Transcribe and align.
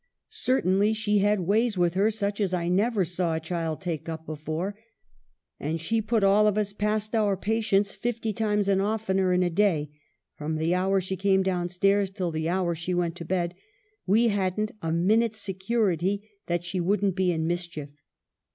Certainly 0.49 0.93
she 0.93 1.19
had 1.19 1.41
ways 1.41 1.77
with 1.77 1.93
her 1.93 2.09
such 2.09 2.41
as 2.41 2.55
I 2.55 2.69
never 2.69 3.05
saw 3.05 3.35
a 3.35 3.39
child 3.39 3.81
take 3.81 4.09
up 4.09 4.25
before; 4.25 4.75
and 5.59 5.79
she 5.79 6.01
put 6.01 6.23
all 6.23 6.47
of 6.47 6.57
us 6.57 6.73
past 6.73 7.13
our 7.13 7.37
patience 7.37 7.91
fifty 7.93 8.33
times 8.33 8.67
and 8.67 8.81
oftener 8.81 9.31
in 9.31 9.43
a 9.43 9.49
day; 9.51 9.91
from 10.35 10.55
the 10.55 10.73
hour 10.73 11.01
she 11.01 11.15
came 11.15 11.43
down 11.43 11.69
stairs 11.69 12.09
till 12.09 12.31
the 12.31 12.49
hour 12.49 12.73
she 12.73 12.95
went 12.95 13.15
to 13.17 13.25
bed, 13.25 13.53
we 14.07 14.29
hadn't 14.29 14.71
a 14.81 14.91
minute's 14.91 15.39
security 15.39 16.27
that 16.47 16.63
she 16.63 16.79
wouldn't 16.79 17.15
be 17.15 17.31
in 17.31 17.45
mischief. 17.45 17.89